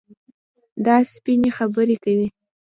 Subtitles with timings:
[0.85, 2.27] دا سپيني خبري کوي.